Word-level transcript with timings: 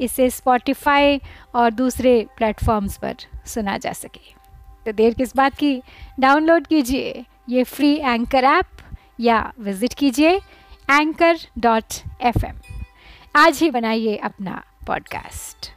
इसे 0.00 0.30
स्पॉटिफाई 0.30 1.20
और 1.54 1.70
दूसरे 1.70 2.26
प्लेटफॉर्म्स 2.36 2.98
पर 2.98 3.16
सुना 3.46 3.78
जा 3.78 3.92
सके। 3.92 4.34
तो 4.86 4.92
देर 4.92 5.14
किस 5.14 5.36
बात 5.36 5.54
की? 5.54 5.82
डाउनलोड 6.20 6.66
कीजिए 6.66 7.24
ये 7.48 7.64
फ्री 7.64 7.94
एंकर 7.96 8.44
ऐप 8.44 8.66
या 9.20 9.52
विज़िट 9.60 9.94
कीजिए 9.94 10.36
एंकर 10.90 11.38
डॉट 11.58 11.94
एफ़ 12.20 12.46
आज 13.36 13.58
ही 13.58 13.70
बनाइए 13.70 14.16
अपना 14.16 14.62
पॉडकास्ट 14.86 15.70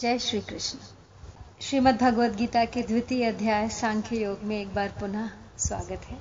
जय 0.00 0.18
श्री 0.18 0.40
कृष्ण। 0.40 0.78
श्रीमद् 1.60 2.00
भगवद 2.00 2.36
गीता 2.36 2.64
के 2.64 2.82
द्वितीय 2.82 3.24
अध्याय 3.24 3.68
सांख्य 3.68 4.16
योग 4.16 4.44
में 4.44 4.60
एक 4.60 4.74
बार 4.74 4.88
पुनः 5.00 5.43
स्वागत 5.58 6.00
है। 6.04 6.18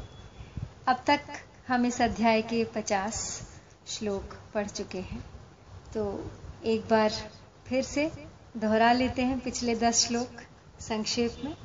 अब 0.87 1.03
तक 1.07 1.19
हम 1.67 1.85
इस 1.85 2.01
अध्याय 2.01 2.41
के 2.41 2.63
50 2.63 3.41
श्लोक 3.87 4.23
पढ़ 4.53 4.67
चुके 4.67 4.97
हैं। 4.97 5.25
तो 5.93 6.31
एक 6.65 6.81
बार 6.81 7.11
फिर 7.67 7.83
से 7.83 8.11
दोहरा 8.57 8.93
लेते 8.93 9.21
हैं 9.21 9.39
पिछले 9.39 9.75
10 9.75 10.07
श्लोक 10.07 10.27
संक्षेप 10.79 11.35
में। 11.45 11.57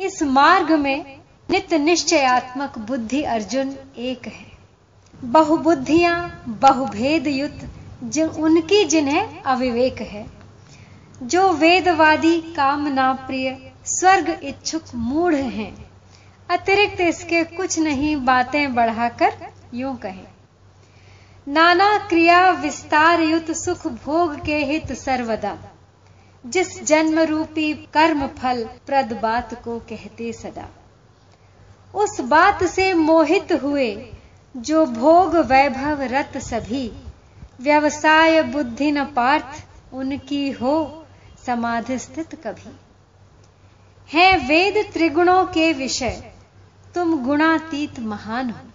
इस 0.00 0.22
मार्ग 0.22 0.72
में 0.72 1.20
नित्य 1.50 1.78
निश्चयात्मक 1.78 2.78
बुद्धि 2.78 3.22
अर्जुन 3.22 3.76
एक 3.98 4.26
है। 4.26 4.46
बहुबुद्धियाँ 5.24 6.44
बहुभेद 6.48 7.26
युक्त 7.26 7.68
जो 8.04 8.30
उनकी 8.30 8.84
जिन्हें 8.84 9.42
अविवेक 9.42 10.00
है। 10.00 10.26
जो 11.22 11.52
वेदवादी 11.52 12.40
कामना 12.40 13.12
प्रिय 13.12 13.72
स्वर्ग 13.84 14.40
इच्छुक 14.42 14.84
मूढ़ 14.94 15.34
हैं 15.34 15.87
अतिरिक्त 16.50 17.00
इसके 17.00 17.44
कुछ 17.44 17.78
नहीं 17.78 18.24
बातें 18.24 18.74
बढ़ाकर 18.74 19.32
यूँ 19.74 19.96
कहे। 19.96 20.22
नाना 21.48 21.98
क्रिया 21.98 22.50
विस्तार 22.50 23.20
युत 23.20 23.50
सुख 23.50 23.86
भोग 23.86 24.44
के 24.44 24.56
हित 24.56 24.92
सर्वदा। 24.92 25.58
जिस 26.46 26.84
जन्म 26.84 27.18
रूपी 27.18 27.74
कर्म 27.74 28.26
फल 28.26 28.64
प्रद 28.86 29.12
बात 29.22 29.64
को 29.64 29.78
कहते 29.78 30.32
सदा। 30.32 30.68
उस 31.94 32.20
बात 32.20 32.64
से 32.64 32.94
मोहित 32.94 33.52
हुए 33.52 34.12
जो 34.56 34.86
भोग 34.86 35.36
वैभव 35.36 36.02
रत 36.02 36.36
सभी, 36.36 36.92
व्यवसाय 37.60 38.42
बुद्धि 38.42 38.90
न 38.90 39.04
पार्थ 39.04 39.64
उनकी 39.94 40.50
हो 40.50 41.06
समाधि 41.46 41.98
स्थित 41.98 42.34
कभी। 42.46 42.76
है 44.12 44.36
वेद 44.36 44.90
त्रिगुणों 44.92 45.44
के 45.44 45.72
विषय 45.72 46.32
तुम 46.94 47.24
गुणातीत 47.24 48.00
महान 48.00 48.50
हो। 48.50 48.66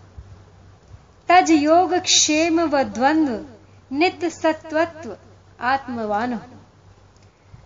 तज 1.29 1.51
योग 1.51 1.93
क्षेम 1.93 2.61
व 2.61 2.83
द्वंद्व 2.83 3.45
नित्य 3.91 4.29
सत्वत्व 4.29 5.15
आत्मवान 5.61 6.33
हो। 6.33 6.41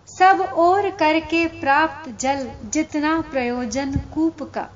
सब 0.08 0.40
और 0.40 0.90
करके 0.90 1.46
प्राप्त 1.60 2.10
जल 2.20 2.50
जितना 2.64 3.20
प्रयोजन 3.20 3.92
कूप 4.14 4.42
का, 4.42 4.68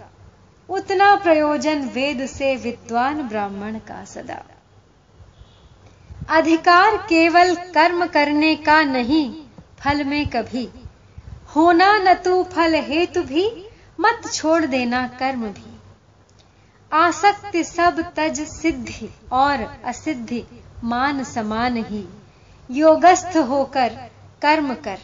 उतना 0.69 1.15
प्रयोजन 1.17 1.81
वेद 1.89 2.27
से 2.27 2.57
विद्वान 2.57 3.23
ब्राह्मण 3.23 3.79
का 3.79 4.05
सदा। 4.05 4.43
अधिकार 6.29 6.97
केवल 6.97 7.55
कर्म 7.55 8.07
करने 8.07 8.55
का 8.57 8.83
नहीं, 8.83 9.35
फल 9.79 10.05
में 10.05 10.27
कभी। 10.27 10.69
होना 11.57 11.93
न 11.99 12.15
तू 12.15 12.43
फल 12.45 12.75
हेतु 12.75 13.23
भी 13.23 13.49
मत 14.03 14.31
छोड़ 14.33 14.65
देना 14.67 15.07
कर्म 15.09 15.49
भी। 15.49 15.79
आसक्ति 16.93 17.65
सब 17.65 18.01
तज 18.17 18.41
सिद्धि 18.41 19.09
और 19.33 19.63
असिद्धि 19.85 20.45
मान 20.85 21.25
समान 21.25 21.77
ही। 21.85 22.05
योगस्थ 22.71 23.37
होकर 23.37 23.89
कर्म 24.43 24.75
कर, 24.75 24.99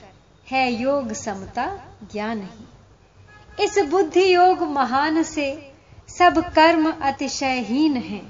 है 0.50 0.72
योग 0.72 1.12
समता 1.12 1.66
ज्ञान 2.12 2.42
ही। 2.42 3.64
इस 3.64 3.78
बुद्धि 3.78 4.34
योग 4.34 4.62
महान 4.62 5.22
से 5.22 5.72
सब 6.08 6.38
कर्म 6.54 6.91
अतिशयहीन 6.92 7.97
है। 7.97 8.22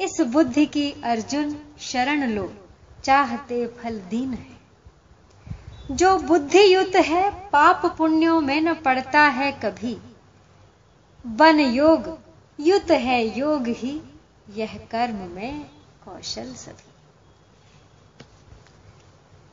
इस 0.00 0.20
बुद्धि 0.20 0.66
की 0.66 0.90
अर्जुन 1.04 1.56
शरण 1.80 2.28
लो, 2.30 2.52
चाहते 3.04 3.66
फल 3.66 3.98
दीन 4.00 4.32
है। 4.32 4.57
जो 5.90 6.18
बुद्धि 6.18 6.74
युत 6.74 6.92
है, 6.96 7.50
पाप 7.50 7.94
पुण्यों 7.98 8.40
में 8.40 8.60
न 8.60 8.74
पड़ता 8.74 9.20
है 9.20 9.52
कभी। 9.52 9.98
वन 11.26 11.60
योग, 11.60 12.18
युत 12.60 12.90
है 12.90 13.38
योग 13.38 13.66
ही, 13.66 14.00
यह 14.50 14.88
कर्म 14.90 15.14
में 15.14 15.64
कौशल 16.04 16.54
सभी। 16.54 16.90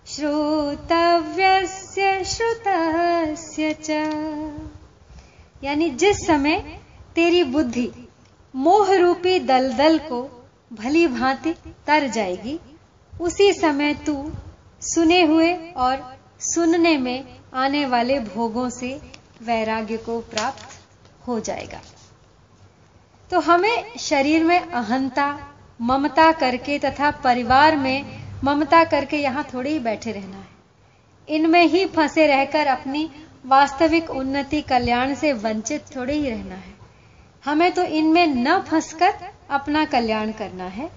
श्रोतव्यस्य 0.08 2.24
श्रुतस्य 2.24 3.74
च। 3.74 3.90
यानी 5.64 5.90
जिस 5.90 6.28
समय 6.28 6.80
तेरी 7.16 7.44
बुद्धि 7.44 7.92
मोह 8.56 8.96
रूपी 8.96 9.40
दलदल 9.40 9.98
को 9.98 10.48
भली 10.74 11.08
भांति 11.08 11.56
तर 11.88 12.08
जाएगी, 12.08 12.60
उसी 13.22 13.54
समय 13.54 13.94
तू 13.94 14.32
सुने 14.82 15.24
हुए 15.24 15.54
और 15.54 16.18
सुनने 16.40 16.98
में 16.98 17.40
आने 17.54 17.86
वाले 17.86 18.20
भोगों 18.20 18.70
से 18.70 19.02
वैराग्य 19.44 19.98
को 19.98 20.20
प्राप्त 20.20 20.70
हो 21.28 21.40
जाएगा। 21.40 21.82
तो 23.32 23.40
हमें 23.40 23.98
शरीर 24.00 24.44
में 24.44 24.60
अहंता, 24.60 25.54
ममता 25.82 26.32
करके 26.32 26.80
तथा 26.80 27.12
परिवार 27.12 27.76
में 27.76 28.06
ममता 28.44 28.84
करके 28.84 29.18
यहाँ 29.18 29.44
थोड़े 29.54 29.70
ही 29.70 29.80
बैठे 29.80 30.12
रहना 30.12 30.38
है। 30.38 31.36
इनमें 31.36 31.66
ही 31.66 31.86
फंसे 31.86 32.28
रहकर 32.28 32.68
अपनी 32.68 33.10
वास्तविक 33.46 34.10
उन्नति, 34.10 34.62
कल्याण 34.62 35.14
से 35.16 35.34
वंचित 35.34 35.86
थोड़े 35.96 36.14
ही 36.14 36.30
रहना 36.30 36.56
है। 36.56 36.74
हमें 37.46 37.72
तो 37.72 37.84
इनमें 37.84 38.28
न 38.28 38.60
फंसकर 38.62 39.14
अपना 39.50 39.86
कल्याण 39.86 40.32
करना 40.32 40.66
है। 40.68 40.90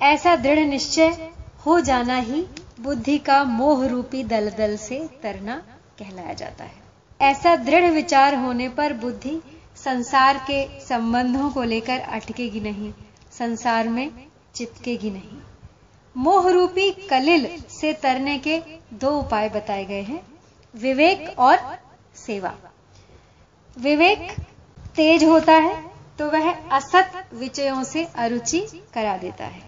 ऐसा 0.00 0.36
दृढ़ 0.36 0.58
निश्चय 0.58 1.30
हो 1.66 1.80
जाना 1.80 2.16
ही 2.16 2.46
बुद्धि 2.80 3.18
का 3.18 3.44
मोह 3.44 3.86
रूपी 3.86 4.24
दलदल 4.24 4.76
से 4.76 5.08
तरना 5.22 5.62
कहलाया 5.98 6.32
जाता 6.32 6.64
है। 6.64 6.80
ऐसा 7.20 7.56
दृढ़ 7.56 7.84
विचार 7.84 8.34
होने 8.34 8.68
पर 8.68 8.92
बुद्धि 8.92 9.40
संसार 9.84 10.38
के 10.50 10.64
संबंधों 10.80 11.50
को 11.50 11.62
लेकर 11.64 12.00
अटकेगी 12.00 12.60
नहीं, 12.60 12.92
संसार 13.32 13.88
में 13.88 14.10
चिपकेगी 14.54 15.10
नहीं। 15.10 15.38
मोह 16.16 16.50
रूपी 16.50 16.90
कलिल 17.10 17.46
से 17.70 17.92
तरने 17.92 18.38
के 18.38 18.58
दो 18.94 19.10
उपाय 19.18 19.48
बताए 19.48 19.84
गए 19.84 20.02
हैं, 20.02 20.20
विवेक 20.74 21.38
और 21.38 21.58
सेवा। 22.16 22.54
विवेक 23.76 24.30
तेज 24.96 25.24
होता 25.24 25.52
है 25.54 25.74
तो 26.18 26.28
वह 26.30 26.50
असत 26.70 27.12
विचयों 27.34 27.82
से 27.84 28.04
अरुचि 28.04 28.60
करा 28.94 29.16
देता 29.16 29.44
है। 29.44 29.62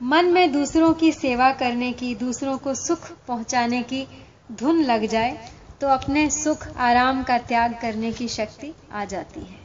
मन 0.00 0.26
में 0.26 0.52
दूसरों 0.52 0.92
की 0.94 1.10
सेवा 1.12 1.50
करने 1.52 1.92
की, 1.92 2.14
दूसरों 2.14 2.56
को 2.58 2.74
सुख 2.74 3.10
पहुँचाने 3.28 3.82
की 3.82 4.06
धुन 4.52 4.82
लग 4.82 5.06
जाए 5.06 5.48
तो 5.84 5.88
अपने 5.88 6.28
सुख, 6.30 6.66
आराम 6.76 7.22
का 7.22 7.36
त्याग 7.38 7.72
करने 7.80 8.10
की 8.12 8.28
शक्ति 8.28 8.72
आ 8.92 9.04
जाती 9.04 9.40
है। 9.40 9.58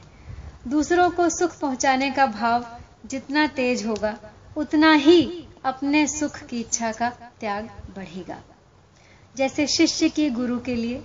दूसरों 0.67 1.09
को 1.09 1.27
सुख 1.29 1.57
पहुँचाने 1.59 2.09
का 2.11 2.25
भाव 2.25 2.65
जितना 3.05 3.45
तेज 3.47 3.85
होगा, 3.85 4.15
उतना 4.57 4.91
ही 4.93 5.47
अपने 5.65 6.05
सुख 6.07 6.39
की 6.39 6.59
इच्छा 6.59 6.91
का 6.91 7.09
त्याग 7.39 7.69
बढ़ेगा। 7.95 8.37
जैसे 9.35 9.67
शिष्य 9.67 10.09
की 10.09 10.29
गुरु 10.29 10.59
के 10.59 10.75
लिए, 10.75 10.97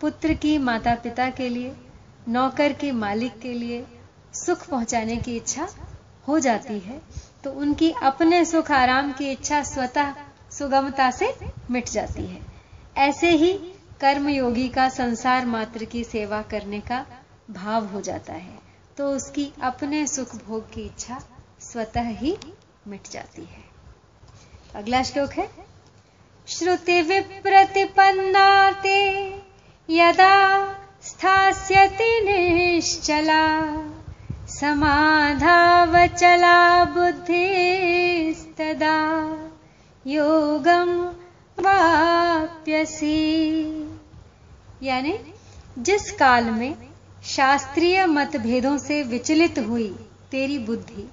पुत्र 0.00 0.34
की 0.34 0.56
माता 0.58 0.94
पिता 0.94 1.30
के 1.30 1.48
लिए, 1.48 1.74
नौकर 2.28 2.72
की 2.72 2.92
मालिक 2.92 3.40
के 3.40 3.52
लिए 3.54 3.84
सुख 4.34 4.68
पहुँचाने 4.68 5.16
की 5.16 5.36
इच्छा 5.36 5.68
हो 6.28 6.38
जाती 6.38 6.78
है 6.78 7.02
तो 7.44 7.52
उनकी 7.52 7.94
अपने 8.02 8.44
सुख, 8.44 8.70
आराम 8.70 9.12
की 9.12 9.30
इच्छा 9.30 9.62
स्वतः 9.64 10.14
सुगमता 10.50 11.10
से 11.10 11.36
मिट 11.70 11.88
जाती 11.88 12.26
है। 12.26 12.40
ऐसे 12.98 13.30
ही 13.30 13.58
कर्मयोगी 14.02 14.68
का 14.68 14.88
संसार 14.88 15.46
मात्र 15.46 15.84
की 15.84 16.04
सेवा 16.04 16.42
करने 16.42 16.80
का 16.80 17.06
भाव 17.50 17.86
हो 17.86 18.00
जाता 18.00 18.32
है। 18.32 18.58
तो 18.96 19.10
उसकी 19.10 19.52
अपने 19.62 20.06
सुख 20.06 20.36
भोग 20.36 20.72
की 20.72 20.80
इच्छा 20.80 21.22
स्वतः 21.60 22.02
ही 22.02 22.38
मिट 22.88 23.10
जाती 23.10 23.42
है। 23.42 23.64
अगला 24.74 25.02
श्लोक 25.02 25.32
है। 25.32 25.50
श्रुति 26.48 27.02
विप्रतिपन्नाते 27.02 29.38
यदा 29.90 30.76
स्थास्यति 31.02 32.24
निश्चला, 32.24 33.72
समाधावचला 34.46 36.84
बुद्धिस्तदा 36.84 38.96
योगम 40.06 41.12
वाप्यसी। 41.62 43.81
यानी 44.82 45.18
जिस 45.78 46.10
काल 46.10 46.50
में 46.50 46.74
शास्त्रीय 47.24 48.06
मतभेदों 48.06 48.78
से 48.78 49.02
विचलित 49.02 49.58
हुई 49.58 49.88
तेरी 50.30 50.58
बुद्धि 50.58 51.08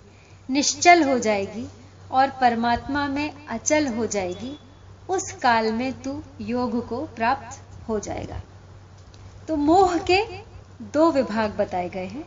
निश्चल 0.49 1.03
हो 1.03 1.19
जाएगी 1.19 1.67
और 2.11 2.29
परमात्मा 2.29 3.07
में 3.07 3.45
अचल 3.47 3.87
हो 3.87 4.05
जाएगी, 4.05 4.57
उस 5.09 5.31
काल 5.31 5.71
में 5.73 6.01
तू 6.01 6.23
योग 6.41 6.87
को 6.87 7.05
प्राप्त 7.05 7.61
हो 7.87 7.99
जाएगा। 7.99 8.41
तो 9.47 9.55
मोह 9.55 9.97
के 9.97 10.23
दो 10.93 11.11
विभाग 11.11 11.51
बताए 11.51 11.89
गए 11.89 12.05
हैं। 12.05 12.25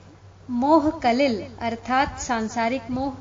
मोह 0.51 0.91
कलिल 0.91 1.43
अर्थात 1.61 2.21
सांसारिक 2.21 2.91
मोह 2.91 3.17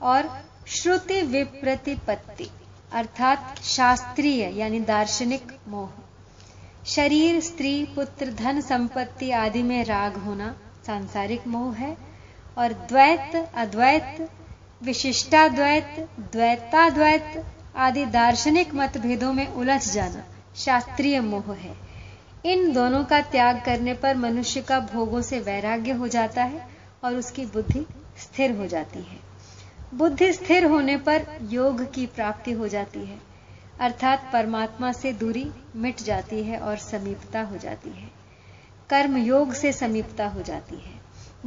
और 0.00 0.44
श्रुति 0.66 1.22
विप्रतिपत्ति 1.22 2.50
अर्थात 2.92 3.62
शास्त्रीय 3.62 4.50
यानी 4.60 4.80
दार्शनिक 4.80 5.52
मोह। 5.68 5.90
शरीर, 6.90 7.40
स्त्री, 7.40 7.84
पुत्र, 7.84 8.26
धन, 8.26 8.60
संपत्ति 8.60 9.30
आदि 9.30 9.62
में 9.62 9.84
राग 9.84 10.16
होना 10.16 10.56
सांसारिक 10.86 11.46
मोह 11.46 11.76
है। 11.76 11.96
और 12.58 12.72
द्वैत, 12.72 13.50
अद्वैत, 13.54 14.30
विशिष्टाद्वैत, 14.82 16.08
द्वैताद्वैत 16.20 17.46
आदि 17.76 18.04
दार्शनिक 18.04 18.74
मतभेदों 18.74 19.32
में 19.32 19.46
उलझ 19.48 19.92
जाना 19.92 20.24
शास्त्रीय 20.56 21.20
मोह 21.20 21.54
है। 21.54 21.76
इन 22.44 22.72
दोनों 22.72 23.04
का 23.04 23.20
त्याग 23.20 23.62
करने 23.64 23.94
पर 23.94 24.16
मनुष्य 24.16 24.62
का 24.62 24.80
भोगों 24.80 25.22
से 25.22 25.40
वैराग्य 25.40 25.92
हो 25.92 26.08
जाता 26.08 26.44
है 26.44 26.68
और 27.04 27.14
उसकी 27.14 27.44
बुद्धि 27.44 27.86
स्थिर 28.18 28.56
हो 28.56 28.66
जाती 28.66 28.98
है। 28.98 29.18
बुद्धि 29.94 30.32
स्थिर 30.32 30.64
होने 30.64 30.96
पर 30.96 31.26
योग 31.42 31.92
की 31.92 32.06
प्राप्ति 32.06 32.52
हो 32.52 32.68
जाती 32.68 33.00
है। 33.00 33.29
अर्थात 33.80 34.30
परमात्मा 34.32 34.92
से 34.92 35.12
दूरी 35.12 35.50
मिट 35.76 36.00
जाती 36.02 36.42
है 36.42 36.58
और 36.58 36.76
समीपता 36.76 37.42
हो 37.42 37.56
जाती 37.56 37.90
है। 37.90 38.10
कर्म 38.90 39.16
योग 39.16 39.52
से 39.52 39.72
समीपता 39.72 40.26
हो 40.28 40.42
जाती 40.42 40.76
है। 40.76 41.00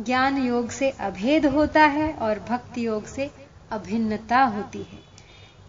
ज्ञान 0.04 0.38
योग 0.38 0.70
से 0.70 0.90
अभेद 0.90 1.46
होता 1.46 1.86
है 1.86 2.14
और 2.14 2.40
भक्ति 2.40 2.86
योग 2.86 3.06
से 3.06 3.32
अभिन्नता 3.72 4.44
होती 4.44 4.78
है। 4.78 5.00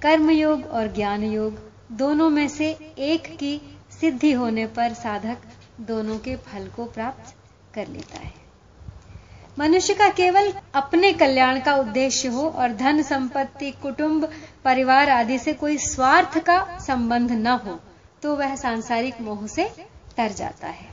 कर्म 0.03 0.31
योग 0.31 0.65
और 0.65 0.93
ज्ञान 0.93 1.23
योग 1.23 1.73
दोनों 1.93 2.31
में 2.31 2.49
से 2.49 2.71
एक 2.99 3.37
की 3.37 3.61
सिद्धि 4.01 4.33
होने 4.33 4.67
पर 4.67 4.95
साधक 4.95 5.39
दोनों 5.81 6.19
के 6.19 6.37
फल 6.37 6.69
को 6.69 6.85
प्राप्त 6.85 7.35
कर 7.75 7.89
लेता 7.89 8.19
है। 8.19 8.44
मनुष्य 9.59 9.95
का 9.95 10.09
केवल 10.11 10.53
अपने 10.75 11.13
कल्याण 11.13 11.61
का 11.61 11.75
उद्देश्य 11.77 12.29
हो 12.29 12.49
और 12.49 12.73
धन 12.73 13.03
संपत्ति, 13.03 13.71
कुटुंब, 13.73 14.29
परिवार 14.65 15.11
आदि 15.11 15.39
से 15.39 15.53
कोई 15.53 15.77
स्वार्थ 15.79 16.39
का 16.39 16.79
संबंध 16.79 17.33
न 17.33 17.59
हो 17.59 17.79
तो 18.23 18.35
वह 18.37 18.55
सांसारिक 18.57 19.21
मोह 19.21 19.47
से 19.47 19.65
तर 20.17 20.33
जाता 20.33 20.69
है। 20.69 20.87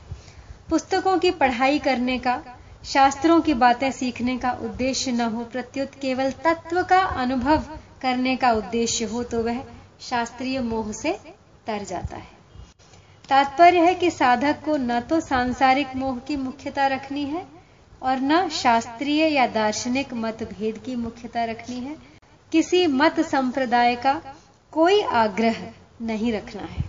पुस्तकों 0.69 1.17
की 1.17 1.31
पढ़ाई 1.31 1.79
करने 1.79 2.17
का, 2.17 2.41
शास्त्रों 2.85 3.39
की 3.41 3.53
बातें 3.53 3.91
सीखने 3.91 4.37
का 4.37 4.51
उद्देश्य 4.63 5.11
न 5.11 5.21
हो, 5.21 5.43
प्रत्युत 5.43 5.95
केवल 6.01 6.31
तत्व 6.43 6.81
का 6.83 6.99
अनुभव 6.99 7.63
करने 8.01 8.35
का 8.35 8.51
उद्देश्य 8.51 9.05
हो 9.05 9.23
तो 9.23 9.41
वह 9.43 9.63
शास्त्रीय 10.01 10.59
मोह 10.61 10.91
से 10.91 11.11
तर 11.67 11.83
जाता 11.83 12.15
है। 12.15 12.39
तात्पर्य 13.29 13.79
है 13.79 13.93
कि 13.95 14.11
साधक 14.11 14.63
को 14.65 14.77
न 14.77 14.99
तो 14.99 15.19
सांसारिक 15.19 15.95
मोह 15.95 16.17
की 16.17 16.35
मुख्यता 16.37 16.87
रखनी 16.87 17.25
है 17.25 17.45
और 18.01 18.19
न 18.19 18.49
शास्त्रीय 18.49 19.27
या 19.27 19.47
दार्शनिक 19.47 20.13
मतभेद 20.13 20.77
की 20.77 20.95
मुख्यता 20.95 21.43
रखनी 21.45 21.75
है। 21.75 21.95
किसी 22.51 22.87
मत 22.87 23.19
संप्रदाय 23.19 23.95
का 23.95 24.21
कोई 24.71 25.01
आग्रह 25.01 25.73
नहीं 26.01 26.33
रखना 26.33 26.61
है। 26.61 26.83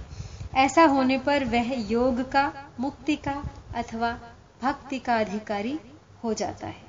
ऐसा 0.54 0.84
होने 0.84 1.18
पर 1.18 1.44
वह 1.44 1.90
योग 1.90 2.30
का, 2.32 2.52
मुक्ति 2.80 3.16
का 3.16 3.42
अथवा 3.74 4.18
भक्ति 4.62 4.98
का 4.98 5.16
अधिकारी 5.16 5.78
हो 6.24 6.34
जाता 6.34 6.66
है। 6.66 6.82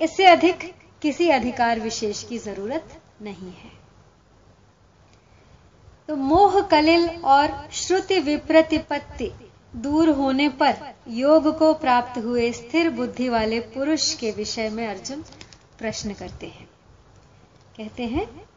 इससे 0.00 0.24
अधिक 0.24 0.74
किसी 1.02 1.28
अधिकार 1.30 1.80
विशेष 1.80 2.22
की 2.24 2.38
ज़रूरत 2.38 3.00
नहीं 3.22 3.52
है। 3.52 3.70
तो 6.08 6.16
मोह 6.16 6.60
कलिल 6.60 7.08
और 7.08 7.68
श्रुति 7.72 8.18
विप्रतिपत्ति 8.20 9.32
दूर 9.76 10.08
होने 10.08 10.48
पर 10.48 10.74
योग 11.08 11.58
को 11.58 11.74
प्राप्त 11.74 12.18
हुए 12.18 12.52
स्थिर 12.52 12.90
बुद्धि 12.90 13.28
वाले 13.28 13.60
पुरुष 13.60 14.14
के 14.14 14.30
विषय 14.30 14.68
में 14.68 14.88
अर्जुन 14.88 15.24
प्रश्न 15.78 16.12
करते 16.12 16.46
हैं। 16.46 16.68
कहते 17.76 18.02
हैं, 18.02 18.48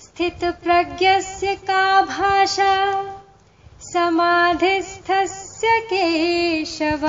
स्थित 0.00 0.44
प्रज्ञस्य 0.44 1.54
का 1.54 2.02
भाषा, 2.02 3.04
समाधिस्थस्य 3.80 5.80
केशव 5.80 7.00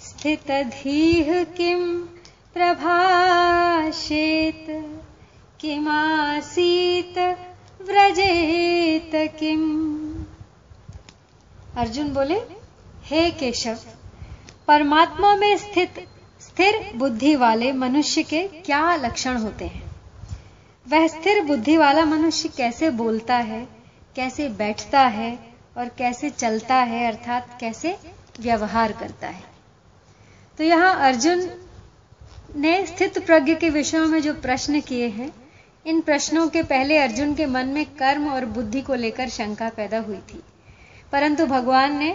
स्थितधीः 0.00 1.44
किं 1.44 2.06
प्रभाषेत, 2.54 4.86
किमासीत 5.60 7.36
व्रजेत 7.82 9.36
किम? 9.40 10.13
अर्जुन 11.76 12.12
बोले, 12.14 12.34
हे 13.04 13.30
केशव, 13.30 13.78
परमात्मा 14.68 15.36
में 15.36 15.56
स्थित 15.56 16.08
स्थिर 16.40 16.92
बुद्धि 16.96 17.36
वाले 17.36 17.72
मनुष्य 17.72 18.22
के 18.22 18.48
क्या 18.48 18.96
लक्षण 18.96 19.36
होते 19.36 19.64
हैं? 19.64 19.90
वह 20.88 21.06
स्थिर 21.06 21.44
बुद्धि 21.44 21.76
वाला 21.76 22.04
मनुष्य 22.04 22.48
कैसे 22.48 22.90
बोलता 22.90 23.36
है, 23.36 23.68
कैसे 24.16 24.48
बैठता 24.48 25.00
है 25.00 25.38
और 25.76 25.88
कैसे 25.88 26.30
चलता 26.30 26.74
है, 26.74 27.06
अर्थात 27.06 27.58
कैसे 27.60 27.98
व्यवहार 28.40 28.92
करता 28.92 29.26
है? 29.26 29.44
तो 30.58 30.64
यहाँ 30.64 30.96
अर्जुन 30.96 31.50
ने 32.56 32.86
स्थित 32.86 33.26
प्रज्ञ 33.26 33.54
के 33.54 33.70
विषयों 33.70 34.06
में 34.06 34.22
जो 34.22 34.34
प्रश्न 34.34 34.80
किए 34.80 35.08
हैं, 35.08 35.32
इन 35.86 36.00
प्रश्नों 36.00 36.48
के 36.48 36.62
पहले 36.62 36.98
अर्जुन 36.98 37.34
के 37.34 37.46
मन 37.46 37.66
में 37.66 37.86
कर्म 37.86 38.28
और 38.28 38.44
बुद्धि 38.44 38.82
को 38.82 38.94
लेकर 38.94 39.28
शंका 39.28 39.68
पैदा 39.68 39.98
हुई 39.98 40.16
थी। 40.16 40.42
परंतु 41.14 41.46
भगवान 41.46 41.96
ने 41.98 42.10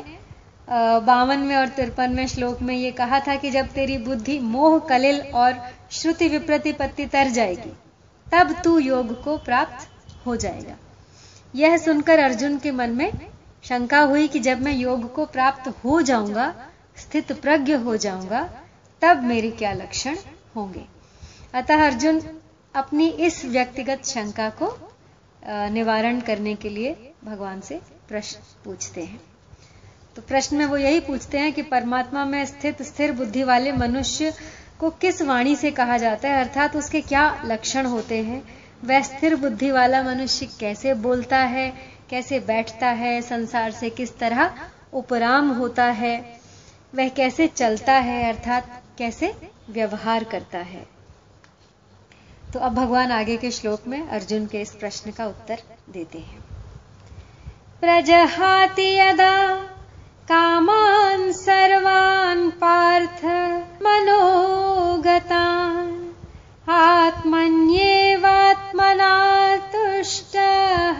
बावनवें 1.04 1.56
और 1.56 1.68
तिरपनवें 1.68 2.28
श्लोक 2.28 2.62
में 2.62 2.74
यह 2.76 2.92
कहा 2.92 3.20
था 3.20 3.36
कि 3.36 3.50
जब 3.52 3.68
तेरी 3.68 3.98
बुद्धि 3.98 4.38
मोह, 4.40 4.78
कलिल 4.80 5.20
और 5.34 5.54
श्रुति 5.92 6.28
विप्रतिपत्ति 6.30 7.06
तर 7.06 7.30
जाएगी, 7.30 7.72
तब 8.28 8.52
तू 8.64 8.78
योग 8.80 9.14
को 9.24 9.38
प्राप्त 9.38 9.88
हो 10.26 10.36
जाएगा। 10.36 10.76
यह 11.54 11.78
सुनकर 11.78 12.20
अर्जुन 12.20 12.58
के 12.58 12.72
मन 12.72 12.90
में 12.90 13.12
शंका 13.64 14.02
हुई 14.02 14.28
कि 14.28 14.40
जब 14.40 14.62
मैं 14.62 14.74
योग 14.74 15.14
को 15.14 15.26
प्राप्त 15.28 15.68
हो 15.84 16.02
जाऊँगा, 16.02 16.54
स्थित 16.98 17.32
प्रज्ञ 17.42 17.74
हो 17.76 17.96
जाऊँगा, 17.98 18.42
तब 19.02 19.24
मेरे 19.24 19.52
क्या 19.52 19.72
लक्षण 19.74 20.18
होंगे? 20.56 20.86
अतः 21.54 21.86
अर्जुन 21.86 22.22
अपनी 22.76 23.08
इस 23.08 23.44
व्यक्तिगत 23.46 24.06
शंका 24.06 24.50
को 24.62 24.70
निवारण 25.72 26.20
करने 26.22 26.56
के 26.56 26.70
लिए 26.70 26.94
भगवान 27.24 27.62
से 27.62 27.80
प्रश्न 28.10 28.40
पूछते 28.66 29.02
हैं। 29.04 29.22
तो 30.16 30.22
प्रश्न 30.22 30.56
में 30.56 30.66
वो 30.66 30.78
यही 30.78 31.00
पूछते 31.00 31.38
हैं 31.38 31.54
कि 31.54 31.62
परमात्मा 31.62 32.26
में 32.26 32.46
स्थित 32.46 32.82
स्थिर 32.82 33.12
बुद्धि 33.12 33.44
वाले 33.44 33.72
मनुष्य 33.72 34.34
को 34.80 34.90
किस 34.90 35.22
वाणी 35.22 35.56
से 35.56 35.72
कहा 35.72 35.98
जाता 35.98 36.30
है? 36.30 36.44
अर्थात 36.44 36.76
उसके 36.76 37.02
क्या 37.02 37.42
लक्षण 37.46 37.86
होते 37.86 38.24
हैं? 38.24 38.44
वह 38.86 39.02
स्थिर 39.02 39.36
बुद्धि 39.36 39.72
वाला 39.72 40.04
मनुष्य 40.04 40.50
कैसे 40.60 40.94
बोलता 40.94 41.38
है? 41.38 41.74
कैसे 42.10 42.40
बैठता 42.40 42.88
है? 42.88 43.22
संसार 43.22 43.72
से 43.72 43.90
किस 43.90 44.18
तरह 44.18 44.54
उपराम 44.94 45.50
होता 45.50 45.86
है? 45.86 46.40
वह 46.96 47.10
कैसे 47.10 47.48
चलता 47.48 47.94
है? 47.94 48.34
अर्थात 48.34 48.84
कैसे 48.98 49.36
व्यवहार 49.70 50.24
करता 50.24 50.58
है? 50.58 50.88
तो 52.54 52.60
अब 52.60 52.74
भगवान 52.74 53.12
आगे 53.12 53.38
के 53.38 53.52
श्लोक 53.52 53.88
में 53.88 54.08
अर्जुन 54.08 54.46
के 54.46 54.62
इस 54.62 54.72
प्रश्न 54.72 55.12
का 55.12 55.28
उत्तर 55.28 55.62
देते 55.90 56.18
हैं। 56.18 56.49
प्रजहाति 57.82 59.00
यदा 59.00 59.56
कामान् 60.32 61.32
सर्वान् 61.32 62.52
पार्थ 62.52 63.26
मनोगतान्। 63.84 66.14
आत्मन्येवात्मना 66.70 69.58
तुष्टः 69.58 71.00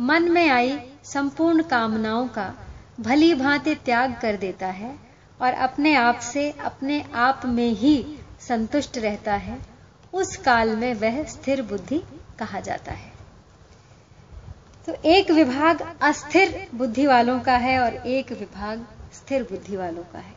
मन 0.00 0.22
में 0.22 0.50
आई 0.50 0.78
संपूर्ण 1.04 1.62
कामनाओं 1.62 2.28
का 2.28 2.54
भली 3.00 3.34
भांति 3.34 3.74
त्याग 3.74 4.18
कर 4.22 4.36
देता 4.36 4.66
है 4.66 5.03
और 5.40 5.52
अपने 5.52 5.94
आप 5.94 6.18
से 6.22 6.50
अपने 6.64 7.04
आप 7.14 7.42
में 7.46 7.70
ही 7.70 8.04
संतुष्ट 8.40 8.98
रहता 8.98 9.34
है, 9.34 9.58
उस 10.12 10.36
काल 10.36 10.76
में 10.76 10.94
वह 10.94 11.22
स्थिर 11.24 11.62
बुद्धि 11.62 12.02
कहा 12.38 12.60
जाता 12.60 12.92
है। 12.92 13.12
तो 14.86 14.94
एक 15.08 15.30
विभाग 15.30 15.82
अस्थिर 16.02 16.66
बुद्धि 16.74 17.06
वालों 17.06 17.38
का 17.40 17.56
है 17.56 17.78
और 17.80 17.94
एक 18.08 18.32
विभाग 18.32 18.86
स्थिर 19.14 19.42
बुद्धि 19.42 19.76
वालों 19.76 20.02
का 20.12 20.18
है। 20.18 20.34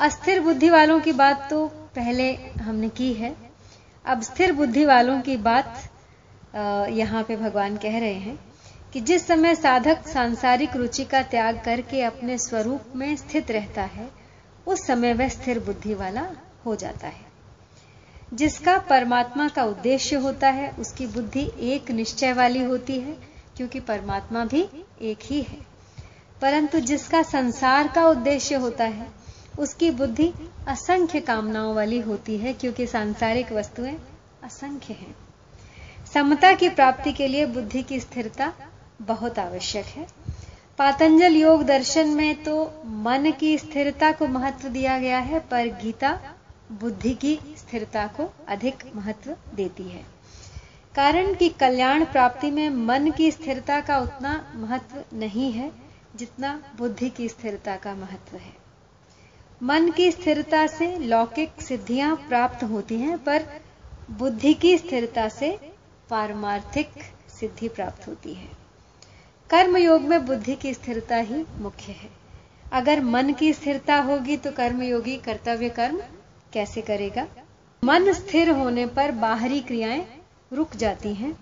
अस्थिर 0.00 0.40
बुद्धि 0.40 0.70
वालों 0.70 1.00
की 1.00 1.12
बात 1.12 1.46
तो 1.50 1.66
पहले 1.94 2.32
हमने 2.60 2.88
की 2.88 3.12
है। 3.12 3.34
अब 4.04 4.22
स्थिर 4.22 4.52
बुद्धि 4.52 4.84
वालों 4.84 5.20
की 5.20 5.36
बात 5.38 5.82
यहाँ 6.90 7.22
पे 7.22 7.36
भगवान 7.36 7.76
कह 7.76 7.98
रहे 7.98 8.14
हैं। 8.14 8.38
कि 8.92 9.00
जिस 9.00 9.26
समय 9.26 9.54
साधक 9.54 10.08
सांसारिक 10.08 10.76
रुचि 10.76 11.04
का 11.04 11.22
त्याग 11.22 11.62
करके 11.64 12.02
अपने 12.02 12.38
स्वरूप 12.38 12.80
में 12.96 13.16
स्थित 13.16 13.50
रहता 13.50 13.82
है, 13.82 14.10
उस 14.66 14.86
समय 14.86 15.12
वह 15.12 15.28
स्थिर 15.28 15.58
बुद्धि 15.58 15.94
वाला 15.94 16.30
हो 16.66 16.76
जाता 16.76 17.08
है। 17.08 17.30
जिसका 18.34 18.78
परमात्मा 18.78 19.48
का 19.48 19.64
उद्देश्य 19.64 20.16
होता 20.16 20.48
है, 20.48 20.70
उसकी 20.70 21.06
बुद्धि 21.06 21.50
एक 21.60 21.90
निश्चय 21.90 22.32
वाली 22.32 22.62
होती 22.62 23.00
है, 23.00 23.16
क्योंकि 23.56 23.80
परमात्मा 23.80 24.44
भी 24.44 24.68
एक 25.02 25.18
ही 25.22 25.42
है। 25.42 25.58
परंतु 26.42 26.80
जिसका 26.80 27.22
संसार 27.22 27.88
का 27.88 28.06
उद्देश्य 28.06 28.54
होता 28.54 28.84
है, 28.84 29.06
उसकी 29.58 29.90
बुद्धि 29.90 30.32
असंख्य 30.68 31.20
कामनाओं 31.20 31.74
वाली 31.74 32.00
होती 32.00 32.36
है, 32.36 32.52
क्योंकि 32.52 32.86
सांसारिक 32.86 33.52
वस्तुएँ 33.52 33.96
असंख्य 34.44 34.94
हैं। 34.94 35.16
समता 36.14 36.54
की 36.54 36.68
प्राप्ति 36.68 37.12
के 37.12 37.28
लिए 37.28 37.46
बुद्धि 37.46 37.82
की 37.82 38.00
स्थिरता 38.00 38.52
बहुत 39.00 39.38
आवश्यक 39.38 39.86
है। 39.86 40.06
पातंजल 40.78 41.36
योग 41.36 41.62
दर्शन 41.62 42.08
में 42.08 42.42
तो 42.42 42.82
मन 42.84 43.32
की 43.40 43.58
स्थिरता 43.58 44.12
को 44.12 44.26
महत्व 44.26 44.68
दिया 44.68 44.98
गया 44.98 45.18
है, 45.18 45.40
पर 45.40 45.66
गीता 45.66 46.20
बुद्धि 46.72 47.14
की 47.14 47.38
स्थिरता 47.58 48.06
को 48.06 48.32
अधिक 48.48 48.96
महत्व 48.96 49.36
देती 49.54 49.82
है। 49.82 50.04
कारण 50.94 51.34
कि 51.34 51.48
कल्याण 51.48 52.04
प्राप्ति 52.04 52.50
में 52.50 52.70
मन 52.70 53.10
की 53.10 53.30
स्थिरता 53.30 53.80
का 53.80 53.98
उतना 53.98 54.52
महत्व 54.56 55.16
नहीं 55.16 55.52
है, 55.52 55.72
जितना 56.16 56.62
बुद्धि 56.76 57.10
की 57.10 57.28
स्थिरता 57.28 57.76
का 57.76 57.94
महत्व 57.94 58.36
है। 58.36 58.54
मन 59.62 59.90
की 59.90 60.12
स्थिरता 60.12 60.66
से 60.66 60.98
लौकिक 60.98 61.62
सिद्धियाँ 61.62 62.16
प्राप्त 62.16 62.64
होती 62.64 62.94
हैं, 62.94 63.24
पर 63.24 63.44
बुद्धि 64.10 64.54
की 64.54 64.78
स्थिरता 64.78 65.28
से 65.28 65.58
पारमार्थिक 66.10 66.90
सिद्धि 67.40 67.68
प्राप्त 67.68 68.08
होती 68.08 68.34
है। 68.34 68.59
कर्म 69.50 69.76
योग 69.76 70.02
में 70.02 70.24
बुद्धि 70.26 70.54
की 70.54 70.72
स्थिरता 70.74 71.16
ही 71.16 71.44
मुख्य 71.58 71.92
है। 71.92 72.08
अगर 72.72 73.00
मन 73.00 73.32
की 73.32 73.52
स्थिरता 73.52 73.96
होगी 73.96 74.36
तो 74.36 74.50
कर्मयोगी 74.50 75.16
कर्तव्य 75.16 75.68
कर्म 75.68 76.00
कैसे 76.52 76.80
करेगा? 76.80 77.26
मन 77.82 78.12
स्थिर 78.12 78.50
होने 78.50 78.86
पर 78.86 79.10
बाहरी 79.10 79.60
क्रियाएँ 79.60 80.06
रुक 80.52 80.76
जाती 80.76 81.14
हैं। 81.14 81.32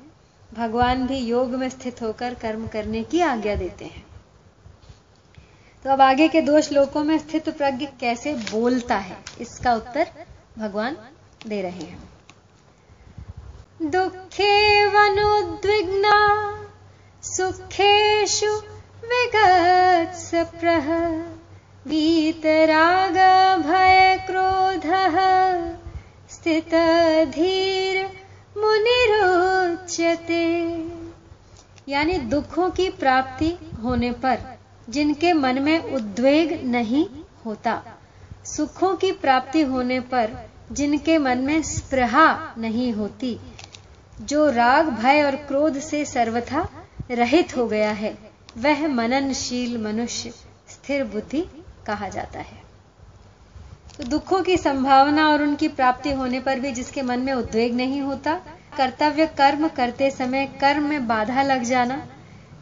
भगवान 0.51 1.07
भी 1.07 1.19
योग 1.19 1.51
में 1.51 1.69
स्थित 1.69 2.03
होकर 2.03 2.35
कर्म 2.35 2.67
करने 2.67 3.03
की 3.03 3.21
आज्ञा 3.21 3.55
देते 3.55 3.85
हैं। 3.85 4.05
तो 5.85 5.91
अब 5.91 6.01
आगे 6.01 6.29
के 6.29 6.41
दो 6.41 6.61
श्लोकों 6.61 7.05
में 7.05 7.19
स्थित 7.19 7.49
प्रज्ञ 7.49 7.87
कैसे 8.01 8.33
बोलता 8.53 8.97
है, 8.97 9.17
इसका 9.41 9.75
उत्तर 9.75 10.11
भगवान 10.59 10.97
दे 11.47 11.61
रहे 11.63 11.85
हैं। 11.85 11.99
दुखे 13.83 14.87
वनुद्विग्ना 14.87 16.15
सुखेषु 17.39 18.53
विगत्सप्रः 19.05 20.87
वीतरागभयक्रोधः 21.87 22.95
स्थितधीर 26.29 28.07
मुनिरोच्यते 28.59 30.45
यानी 31.89 32.19
दुखों 32.19 32.71
की 32.71 32.91
प्राप्ति 32.91 33.59
होने 33.83 34.11
पर, 34.11 34.39
जिनके 34.91 35.33
मन 35.33 35.63
में 35.63 35.93
उद्वेग 35.93 36.65
नहीं 36.65 37.07
होता, 37.47 37.83
सुखों 38.45 38.97
की 38.97 39.13
प्राप्ति 39.13 39.63
होने 39.63 40.01
पर, 40.01 40.49
जिनके 40.73 41.19
मन 41.19 41.39
में 41.39 41.63
स्प्रहा 41.63 42.55
नहीं 42.59 42.93
होती, 42.93 43.41
जो 44.21 44.51
राग, 44.51 44.89
भय 44.89 45.23
और 45.23 45.37
क्रोध 45.37 45.79
से 45.79 46.05
सर्वथा 46.05 46.78
रहित 47.11 47.57
हो 47.57 47.67
गया 47.67 47.91
है। 47.91 48.19
वह 48.59 48.89
मननशील 48.89 49.83
मनुष्य, 49.83 50.31
स्थिर 50.69 51.05
बुद्धि 51.05 51.41
कहा 51.87 52.09
जाता 52.09 52.39
है। 52.39 52.69
तो 53.99 54.05
दुखों 54.05 54.43
की 54.43 54.57
संभावना 54.57 55.29
और 55.29 55.43
उनकी 55.43 55.69
प्राप्ति 55.69 56.13
होने 56.13 56.41
पर 56.41 56.61
भी 56.61 56.73
जिसके 56.73 57.03
मन 57.03 57.21
में 57.21 57.33
उद्वेग 57.33 57.75
नहीं 57.75 58.01
होता, 58.01 58.35
कर्तव्य 58.77 59.27
कर्म 59.27 59.69
करते 59.69 60.11
समय 60.11 60.47
कर्म 60.47 60.83
में 60.83 61.07
बाधा 61.07 61.43
लग 61.43 61.63
जाना, 61.63 62.07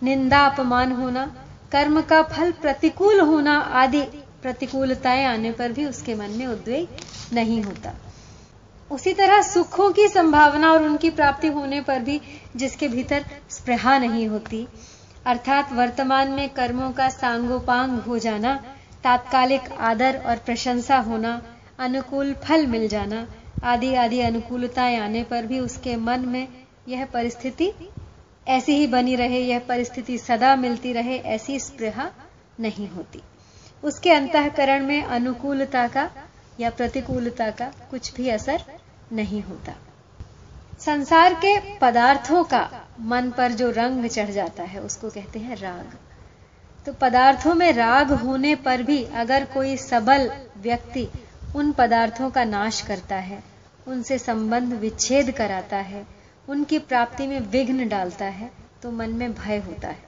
निंदा 0.03 0.47
अपमान 0.47 0.93
होना, 0.93 1.37
कर्म 1.73 2.01
का 2.01 2.23
फल 2.23 2.53
प्रतिकूल 2.53 3.21
होना 3.21 3.59
आदि 3.59 4.03
प्रतिकूलताएँ 4.43 5.25
आने 5.25 5.53
पर 5.53 5.73
भी 5.73 5.85
उसके 5.85 6.15
मन 6.15 6.31
में 6.31 6.47
उद्वेग 6.47 6.89
नहीं 7.33 7.63
होता। 7.63 7.95
उसी 8.91 9.13
तरह 9.15 9.43
सुखों 9.43 9.93
की 9.93 10.09
संभावना 10.09 10.73
और 10.73 10.83
उनकी 10.83 11.11
प्राप्ति 11.11 11.49
होने 11.49 11.81
पर 11.81 11.99
भी 11.99 12.21
जिसके 12.57 12.89
भीतर 12.89 13.25
स्प्रहा 13.51 13.99
नहीं 13.99 14.29
होती। 14.29 14.69
अर्थात 15.27 15.73
वर्तमान 15.73 16.29
में 16.29 16.49
कर्मों 16.49 16.93
का 16.93 17.09
सांगोपांग 17.09 17.99
हो 17.99 18.19
जाना, 18.19 18.55
तात्कालिक 19.05 19.73
आदर 19.73 20.23
और 20.27 20.37
प्रशंसा 20.37 20.99
होना, 20.99 21.43
अनुकूल 21.79 22.35
फल 22.35 22.67
मिल 22.67 22.89
जाना, 22.89 23.27
आदि 23.63 23.95
आदि 23.95 24.21
अनुकूलताएँ 24.21 24.99
आने 24.99 25.23
पर 25.23 25.47
भी 25.47 25.61
उसके 25.61 25.97
मन 25.97 26.21
में 26.21 26.49
यह 26.89 27.05
परिस्थिति 27.05 27.73
ऐसी 28.49 28.73
ही 28.73 28.87
बनी 28.87 29.15
रहे, 29.17 29.41
यह 29.41 29.59
परिस्थिति 29.59 30.19
सदा 30.19 30.57
मिलती 30.57 30.93
रहे, 30.93 31.19
ऐसी 31.19 31.59
स्पृहा 31.59 32.11
नहीं 32.61 32.89
होती। 32.89 33.23
उसके 33.85 34.11
अंतकरण 34.11 34.87
में 34.87 35.03
अनुकूलता 35.03 35.89
का 35.89 36.11
या 36.61 36.71
प्रतिकूलता 36.71 37.51
का 37.51 37.73
कुछ 37.91 38.15
भी 38.15 38.29
असर 38.29 38.63
नहीं 39.13 39.43
होता। 39.43 39.73
संसार 40.81 41.35
के 41.35 41.79
पदार्थों 41.79 42.45
का 42.45 42.71
मन 43.01 43.31
पर 43.31 43.53
जो 43.53 43.71
रंग 43.71 44.07
चढ़ 44.07 44.31
जाता 44.31 44.63
है, 44.63 44.81
उसको 44.81 45.11
कहते 45.11 45.39
हैं 45.39 45.57
राग। 45.57 45.97
तो 46.87 46.93
पदार्थों 46.93 47.55
में 47.55 47.73
राग 47.73 48.13
होने 48.13 48.55
पर 48.55 48.83
भी 48.83 49.05
अगर 49.05 49.45
कोई 49.45 49.77
सबल 49.77 50.31
व्यक्ति 50.57 51.09
उन 51.55 51.73
पदार्थों 51.73 52.31
का 52.31 52.45
नाश 52.45 52.81
करता 52.81 53.17
है, 53.17 53.43
उनसे 53.87 54.19
संबंध 54.19 54.73
विच्छेद 54.73 55.31
कराता 55.31 55.77
है, 55.77 56.07
उनकी 56.49 56.79
प्राप्ति 56.79 57.27
में 57.27 57.41
विघ्न 57.41 57.89
डालता 57.89 58.25
है 58.25 58.51
तो 58.83 58.91
मन 58.91 59.11
में 59.11 59.35
भय 59.35 59.59
होता 59.59 59.89
है। 59.89 60.05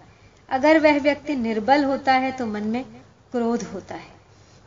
अगर 0.51 0.79
वह 0.79 1.01
व्यक्ति 1.01 1.37
निर्बल 1.37 1.85
होता 1.85 2.13
है 2.13 2.33
तो 2.33 2.47
मन 2.47 2.63
में 2.63 2.85
क्रोध 3.33 3.63
होता 3.63 3.95
है। 3.95 4.17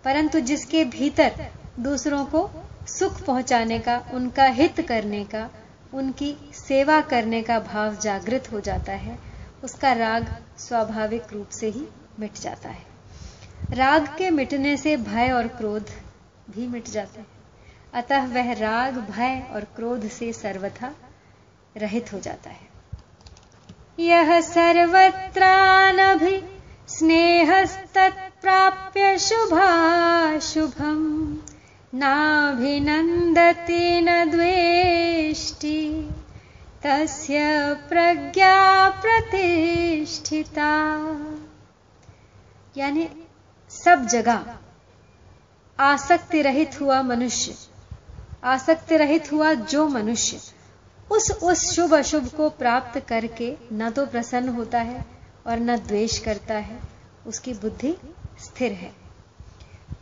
परंतु 0.03 0.39
जिसके 0.39 0.83
भीतर 0.85 1.47
दूसरों 1.79 2.25
को 2.25 2.49
सुख 2.87 3.25
पहुँचाने 3.25 3.79
का, 3.79 4.03
उनका 4.13 4.43
हित 4.43 4.81
करने 4.81 5.23
का, 5.23 5.49
उनकी 5.93 6.35
सेवा 6.53 7.01
करने 7.01 7.41
का 7.41 7.59
भाव 7.59 7.95
जागृत 7.95 8.51
हो 8.51 8.59
जाता 8.59 8.91
है। 8.91 9.19
उसका 9.63 9.93
राग 9.93 10.35
स्वाभाविक 10.57 11.23
रूप 11.33 11.49
से 11.49 11.67
ही 11.67 11.87
मिट 12.19 12.33
जाता 12.33 12.69
है। 12.69 12.85
राग 13.69 14.17
के 14.17 14.29
मिटने 14.29 14.77
से 14.77 14.97
भय 14.97 15.31
और 15.31 15.47
क्रोध 15.47 15.89
भी 16.49 16.67
मिट 16.67 16.87
जाते 16.87 17.19
हैं। 17.19 17.27
अतः 17.93 18.25
वह 18.25 18.53
राग, 18.53 18.93
भय 18.93 19.47
और 19.53 19.61
क्रोध 19.61 20.07
से 20.07 20.33
सर्वथा 20.33 20.91
रहित 21.77 22.13
हो 22.13 22.19
जाता 22.19 22.49
है। 22.49 22.67
यह 23.99 24.41
सर्वत्रानभि 24.41 26.61
स्नेहस्तत्प्राप्य 26.87 29.19
शुभाशुभम्। 29.19 31.37
नाभिनन्दति 31.93 34.01
न 34.01 34.31
द्वेष्टि, 34.31 36.09
तस्य 36.83 37.39
प्रज्ञा 37.89 38.89
प्रतिष्ठिता। 38.89 40.97
यानी 42.77 43.09
सब 43.69 44.05
जगह 44.05 44.45
आसक्ति 45.79 46.41
रहित 46.41 46.81
हुआ 46.81 47.01
मनुष्य 47.01 47.55
आसक्ति 48.43 48.97
रहित 48.97 49.31
हुआ 49.31 49.53
जो 49.53 49.87
मनुष्य, 49.87 50.39
उस 51.11 51.31
उस 51.31 51.75
शुभ 51.75 51.93
अशुभ 51.93 52.27
को 52.27 52.49
प्राप्त 52.49 52.99
करके 52.99 53.57
न 53.73 53.89
तो 53.89 54.05
प्रसन्न 54.05 54.49
होता 54.49 54.79
है 54.79 55.05
और 55.47 55.59
न 55.59 55.77
द्वेष 55.77 56.19
करता 56.19 56.53
है, 56.53 56.79
उसकी 57.27 57.53
बुद्धि 57.53 57.97
स्थिर 58.39 58.71
है। 58.71 59.00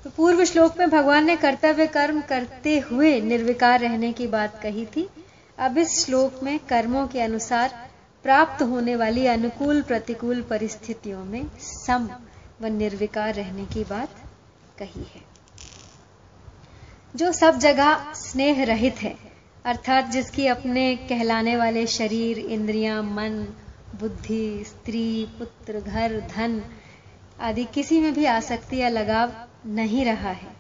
तो 0.04 0.10
पूर्व 0.10 0.46
श्लोक 0.46 0.78
में 0.78 0.90
भगवान 0.90 1.26
ने 1.26 1.36
कर्तव्य 1.36 1.88
कर्म 1.88 2.22
करते 2.22 2.80
हुए 2.80 3.22
निर्विकार 3.22 3.80
रहने 3.80 4.14
की 4.14 4.28
बात 4.28 4.62
कही 4.62 4.86
थी। 4.86 5.10
अब 5.58 5.78
इस 5.78 6.06
श्लोक 6.06 6.44
में 6.44 6.60
कर्मों 6.60 7.08
के 7.08 7.22
अनुसार 7.22 7.90
प्राप्त 8.24 8.62
होने 8.62 8.96
वाली 8.96 9.26
अनुकूल 9.26 9.82
प्रतिकूल 9.82 10.42
परिस्थितियों 10.42 11.26
में 11.26 11.50
सम 11.58 12.10
व 12.62 12.66
निर्विकार 12.66 13.34
रहने 13.34 13.66
की 13.66 13.84
बात 13.84 14.10
कही 14.80 15.04
है। 15.16 15.22
जो 17.16 17.32
सब 17.32 17.58
जगह 17.58 18.14
स्नेह 18.14 18.64
रहित 18.64 18.96
है, 18.96 19.16
अर्थात 19.66 20.06
जिसकी 20.06 20.48
अपने 20.48 20.96
कहलाने 20.96 21.56
वाले 21.56 21.88
शरीर, 21.88 22.40
इंद्रियाँ, 22.40 23.04
मन, 23.04 23.48
बुद्धि, 24.00 24.64
स्त्री, 24.68 25.28
पुत्र, 25.40 25.80
घर, 25.80 26.20
धन 26.20 26.62
आदि 27.42 27.64
किसी 27.64 28.00
में 28.00 28.14
भी 28.14 28.26
आसक्ति 28.26 28.82
या 28.82 28.90
लगाव 28.90 29.32
नहीं 29.66 30.06
रहा 30.06 30.32
है। 30.32 30.52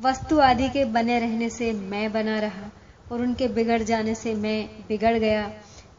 वस्तु 0.00 0.38
आदि 0.40 0.68
के 0.68 0.84
बने 0.84 1.18
रहने 1.18 1.50
से 1.50 1.72
मैं 1.72 2.12
बना 2.12 2.38
रहा 2.38 2.70
और 3.12 3.22
उनके 3.22 3.48
बिगड़ 3.48 3.82
जाने 3.82 4.14
से 4.14 4.34
मैं 4.34 4.68
बिगड़ 4.88 5.18
गया। 5.18 5.50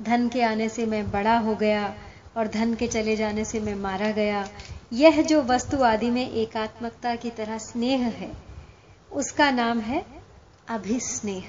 धन 0.01 0.29
के 0.29 0.41
आने 0.41 0.69
से 0.69 0.85
मैं 0.85 1.11
बड़ा 1.11 1.37
हो 1.37 1.55
गया 1.55 1.95
और 2.37 2.47
धन 2.47 2.73
के 2.73 2.87
चले 2.87 3.15
जाने 3.15 3.45
से 3.45 3.59
मैं 3.59 3.75
मारा 3.75 4.11
गया। 4.11 4.47
यह 4.93 5.21
जो 5.21 5.41
वस्तु 5.41 5.83
आदि 5.83 6.09
में 6.09 6.31
एकात्मकता 6.31 7.15
की 7.15 7.29
तरह 7.29 7.57
स्नेह 7.57 8.05
है, 8.05 8.31
उसका 9.11 9.51
नाम 9.51 9.79
है 9.79 10.05
अभिस्नेह। 10.69 11.43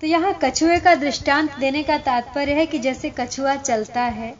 तो 0.00 0.06
यहाँ 0.06 0.38
कछुए 0.42 0.80
का 0.80 0.94
दृष्टांत 0.94 1.58
देने 1.58 1.82
का 1.82 1.98
तात्पर्य 1.98 2.52
है 2.52 2.66
कि 2.66 2.78
जैसे 2.78 3.10
कछुआ 3.10 3.54
चलता 3.56 4.02
है 4.02 4.34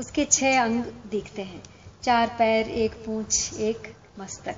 उसके 0.00 0.24
छह 0.24 0.62
अंग 0.62 0.84
दिखते 1.10 1.42
हैं। 1.42 1.62
चार 2.02 2.36
पैर, 2.38 2.68
एक 2.68 2.92
पूंछ, 2.92 3.54
एक 3.54 3.94
मस्तक। 4.20 4.56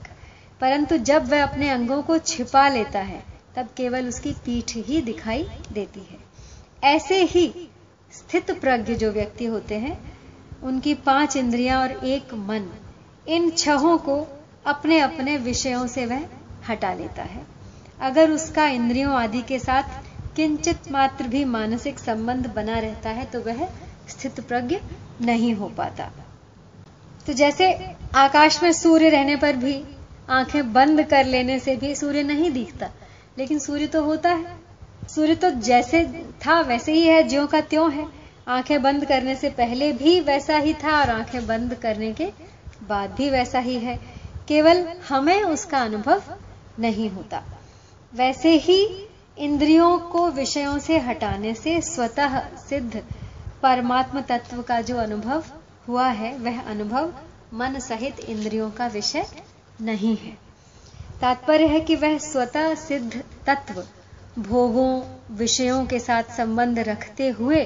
परंतु 0.61 0.97
जब 0.97 1.31
वह 1.31 1.43
अपने 1.43 1.71
अंगों 1.71 2.03
को 2.03 2.19
छिपा 2.19 2.69
लेता 2.69 2.99
है, 2.99 3.25
तब 3.57 3.69
केवल 3.77 4.09
उसकी 4.09 4.33
पीठ 4.33 4.65
ही 4.77 5.03
दिखाई 5.03 5.49
देती 5.73 6.01
है। 6.01 6.19
ऐसे 6.85 7.23
ही 7.25 7.69
स्थित 8.13 8.51
प्रज्ञ 8.51 8.95
जो 8.95 9.13
व्यक्ति 9.13 9.45
होते 9.45 9.75
हैं, 9.75 10.13
उनकी 10.63 10.95
पाँच 10.95 11.37
इंद्रियाँ 11.37 11.81
और 11.81 11.91
एक 11.91 12.35
मन, 12.35 12.73
इन 13.29 13.51
छहों 13.51 13.99
को 13.99 14.43
अपने 14.67 14.99
अपने 14.99 15.37
विषयों 15.37 15.87
से 15.87 16.07
वह 16.07 16.27
हटा 16.69 16.95
लेता 16.95 17.23
है। 17.23 17.47
अगर 18.01 18.31
उसका 18.31 18.67
इंद्रियों 18.67 19.15
आदि 19.15 19.43
के 19.43 19.59
साथ 19.59 19.83
किंचित 20.37 20.93
मात्र 20.93 21.29
भी 21.29 21.45
मानसिक 21.45 21.99
संबंध 21.99 22.47
बना 22.47 22.79
रहता 22.79 23.11
है 23.11 23.25
तो 23.25 23.41
वह 23.41 23.69
स्थित 24.09 24.41
प्रज्ञ 24.41 24.81
नहीं 25.21 25.55
हो 25.55 25.69
पाता। 25.69 26.11
तो 27.27 27.33
जैसे 27.33 27.73
आकाश 28.15 28.63
में 28.63 28.73
सूर्य 28.73 29.09
रहने 29.09 29.37
पर 29.37 29.57
भी 29.57 29.83
आँखें 30.31 30.73
बंद 30.73 31.03
कर 31.03 31.27
लेने 31.27 31.59
से 31.59 31.77
भी 31.77 31.95
सूर्य 31.95 32.23
नहीं 32.23 32.51
दिखता, 32.51 32.91
लेकिन 33.39 33.59
सूर्य 33.59 33.87
तो 33.87 34.03
होता 34.05 34.31
है। 34.31 34.57
सूर्य 35.09 35.35
तो 35.35 35.51
जैसे 35.51 36.05
था 36.47 36.61
वैसे 36.61 36.93
ही 36.93 37.07
है, 37.07 37.23
ज्यो 37.29 37.47
का 37.47 37.61
त्यों 37.61 37.93
है। 37.93 38.07
आँखें 38.49 38.83
बंद 38.83 39.05
करने 39.05 39.35
से 39.37 39.51
पहले 39.51 39.93
भी 39.93 40.21
वैसा 40.21 40.57
ही 40.57 40.75
था 40.75 41.01
और 41.01 41.11
आँखें 41.11 41.47
बंद 41.47 41.75
करने 41.75 42.13
के 42.13 42.27
बाद 42.89 43.11
भी 43.11 43.31
वैसा 43.31 43.59
ही 43.59 43.77
है। 43.77 43.99
केवल 44.49 44.85
हमें 45.09 45.43
उसका 45.43 45.79
अनुभव 45.79 46.23
नहीं 46.79 47.09
होता। 47.11 47.43
वैसे 48.13 48.51
ही 48.59 48.83
इंद्रियों 49.39 49.99
को 49.99 50.29
विषयों 50.31 50.79
से 50.79 50.99
हटाने 50.99 51.55
से 51.55 51.81
स्वतः 51.81 52.39
सिद्ध 52.59 53.03
परमात्म 53.63 54.21
तत्व 54.21 54.63
का 54.63 54.81
जो 54.81 54.97
अनुभव 54.97 55.45
हुआ 55.89 56.07
है, 56.07 56.37
वह 56.39 56.61
अनुभव 56.61 57.13
मन 57.55 57.79
सहित 57.79 58.21
इंद्रियों 58.21 58.71
का 58.71 58.87
विषय 58.87 59.27
नहीं 59.81 60.17
है। 60.17 60.37
तात्पर्य 61.21 61.67
है 61.67 61.81
कि 61.81 61.97
वह 61.97 62.17
स्वतः 62.19 62.75
सिद्ध 62.75 63.23
तत्व 63.47 63.83
भोगों, 64.39 65.03
विषयों 65.37 65.85
के 65.87 65.99
साथ 65.99 66.37
संबंध 66.37 66.79
रखते 66.79 67.29
हुए 67.29 67.65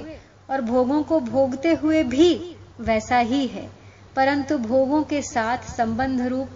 और 0.50 0.61
भोगों 0.61 1.02
को 1.02 1.20
भोगते 1.20 1.72
हुए 1.74 2.02
भी 2.04 2.56
वैसा 2.80 3.18
ही 3.18 3.46
है, 3.46 3.68
परंतु 4.16 4.59
भोगों 4.59 5.02
के 5.02 5.22
साथ 5.22 5.70
संबंध 5.76 6.20
रूप 6.22 6.48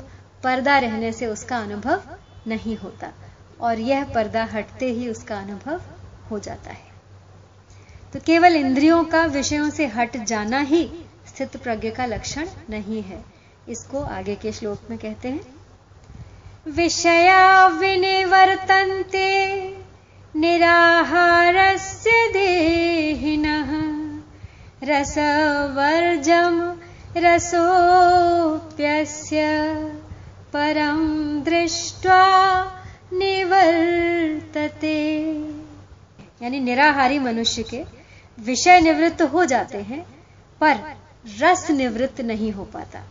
पर्दा 0.43 0.79
रहने 0.79 1.13
से 1.13 1.27
उसका 1.27 1.59
अनुभव 1.59 2.03
नहीं 2.47 2.77
होता 2.77 3.13
और 3.61 3.81
यह 3.81 4.05
पर्दा 4.05 4.45
हटते 4.45 4.91
ही 4.91 5.09
उसका 5.09 5.39
अनुभव 5.39 5.83
हो 6.31 6.39
जाता 6.39 6.71
है। 6.71 6.90
तो 8.13 8.21
केवल 8.21 8.57
इंद्रियों 8.57 9.05
का 9.05 9.25
विषयों 9.25 9.71
से 9.71 9.87
हट 9.87 10.17
जाना 10.17 10.61
ही 10.61 10.91
स्थित 11.29 11.57
प्रज्ञ 11.57 11.91
का 11.91 12.07
लक्षण 12.07 12.47
नहीं 12.71 13.03
है। 13.03 13.25
इसको 13.69 14.01
आगे 14.01 14.35
के 14.35 14.53
श्लोक 14.53 14.79
में 14.91 14.99
कहते 14.99 15.29
हैं। 15.29 15.41
विषया 16.71 17.67
विनिवर्तन्ते 17.67 19.77
निराहारस्य 20.37 22.31
देहिनः 22.33 23.91
रसवर्जम 24.85 26.77
रसोप्यस्य 27.17 29.47
परम 30.53 31.43
दृष्ट्वा 31.43 32.73
निवर्तते। 33.13 35.23
यानी 36.43 36.61
निराहारी 36.61 37.19
मनुष्य 37.19 37.63
के 37.63 38.00
विषय 38.41 38.81
निवृत्त 38.81 39.23
हो 39.23 39.45
जाते 39.45 39.79
हैं, 39.79 40.03
पर 40.61 40.97
रस 41.41 41.71
निवृत्त 41.71 42.21
नहीं 42.21 42.53
हो 42.53 42.65
पाता। 42.65 43.03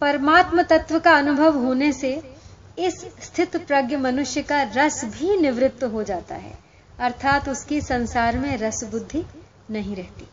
परमात्म 0.00 0.62
तत्व 0.62 0.98
का 0.98 1.16
अनुभव 1.16 1.58
होने 1.58 1.92
से 1.92 2.34
इस 2.78 3.00
स्थित 3.20 3.56
प्रज्ञ 3.56 3.96
मनुष्य 3.96 4.42
का 4.42 4.62
रस 4.62 5.04
भी 5.04 5.36
निवृत्त 5.36 5.84
हो 5.84 6.02
जाता 6.02 6.34
है, 6.34 6.58
अर्थात 6.98 7.48
उसकी 7.48 7.80
संसार 7.80 8.38
में 8.38 8.56
रस 8.56 8.84
बुद्धि 8.84 9.24
नहीं 9.70 9.96
रहती। 9.96 10.28